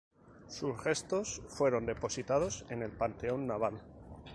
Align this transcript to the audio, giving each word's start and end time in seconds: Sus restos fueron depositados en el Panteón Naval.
Sus 0.47 0.83
restos 0.83 1.43
fueron 1.47 1.85
depositados 1.85 2.65
en 2.69 2.81
el 2.81 2.89
Panteón 2.91 3.45
Naval. 3.45 3.83